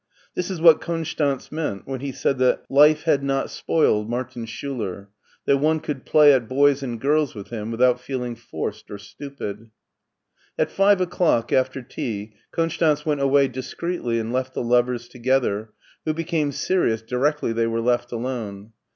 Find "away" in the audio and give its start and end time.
13.21-13.47